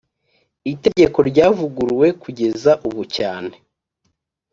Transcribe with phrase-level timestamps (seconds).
[0.73, 3.53] itegeko ryavuguruwe kugeza ubu cyane